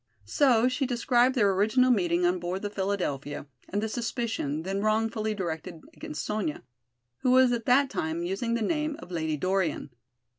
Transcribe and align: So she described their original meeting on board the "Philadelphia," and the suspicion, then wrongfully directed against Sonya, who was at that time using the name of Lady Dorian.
So 0.25 0.67
she 0.67 0.87
described 0.87 1.35
their 1.35 1.51
original 1.53 1.91
meeting 1.91 2.25
on 2.25 2.39
board 2.39 2.63
the 2.63 2.71
"Philadelphia," 2.71 3.45
and 3.69 3.83
the 3.83 3.87
suspicion, 3.87 4.63
then 4.63 4.81
wrongfully 4.81 5.35
directed 5.35 5.81
against 5.95 6.25
Sonya, 6.25 6.63
who 7.19 7.29
was 7.29 7.51
at 7.51 7.65
that 7.67 7.91
time 7.91 8.23
using 8.23 8.55
the 8.55 8.63
name 8.63 8.95
of 8.97 9.11
Lady 9.11 9.37
Dorian. 9.37 9.91